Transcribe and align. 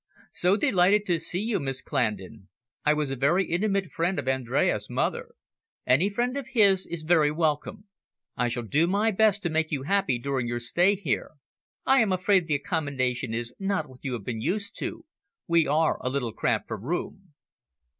"So 0.33 0.57
delighted 0.57 1.05
to 1.05 1.19
see 1.19 1.41
you, 1.41 1.59
Miss 1.59 1.79
Clandon. 1.83 2.47
I 2.83 2.91
was 2.95 3.11
a 3.11 3.15
very 3.15 3.45
intimate 3.45 3.91
friend 3.91 4.17
of 4.17 4.27
Andres' 4.27 4.89
mother. 4.89 5.35
Any 5.85 6.09
friend 6.09 6.35
of 6.37 6.47
his 6.53 6.87
is 6.87 7.03
very 7.03 7.29
welcome. 7.29 7.85
I 8.35 8.47
shall 8.47 8.63
do 8.63 8.87
my 8.87 9.11
best 9.11 9.43
to 9.43 9.51
make 9.51 9.69
you 9.69 9.83
happy 9.83 10.17
during 10.17 10.47
your 10.47 10.59
stay 10.59 10.95
here. 10.95 11.33
I 11.85 11.99
am 11.99 12.11
afraid 12.11 12.47
the 12.47 12.55
accommodation 12.55 13.35
is 13.35 13.53
not 13.59 13.87
what 13.87 13.99
you 14.03 14.13
have 14.13 14.25
been 14.25 14.41
used 14.41 14.75
to. 14.79 15.05
We 15.47 15.67
are 15.67 15.99
a 16.01 16.09
little 16.09 16.33
cramped 16.33 16.67
for 16.67 16.77
room." 16.79 17.35